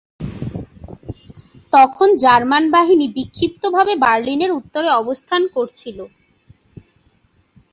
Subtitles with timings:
[1.73, 5.97] তখন জার্মান বাহিনী বিক্ষিপ্তভাবে বার্লিনের উত্তরে অবস্থান করছিল।